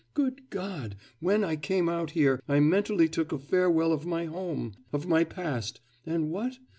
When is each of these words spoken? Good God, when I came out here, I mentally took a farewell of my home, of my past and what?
Good 0.15 0.49
God, 0.49 0.95
when 1.19 1.43
I 1.43 1.55
came 1.55 1.87
out 1.87 2.09
here, 2.17 2.41
I 2.49 2.59
mentally 2.59 3.07
took 3.07 3.31
a 3.31 3.37
farewell 3.37 3.93
of 3.93 4.03
my 4.03 4.25
home, 4.25 4.73
of 4.91 5.05
my 5.05 5.23
past 5.23 5.79
and 6.07 6.31
what? 6.31 6.57